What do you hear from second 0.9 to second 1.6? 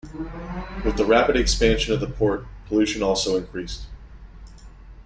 the rapid